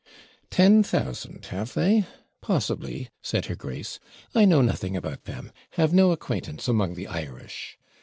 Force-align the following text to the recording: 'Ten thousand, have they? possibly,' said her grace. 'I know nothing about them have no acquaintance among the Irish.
'Ten 0.49 0.81
thousand, 0.81 1.45
have 1.51 1.75
they? 1.75 2.07
possibly,' 2.41 3.11
said 3.21 3.45
her 3.45 3.55
grace. 3.55 3.99
'I 4.33 4.45
know 4.45 4.61
nothing 4.63 4.97
about 4.97 5.25
them 5.25 5.51
have 5.73 5.93
no 5.93 6.09
acquaintance 6.11 6.67
among 6.67 6.95
the 6.95 7.05
Irish. 7.05 7.77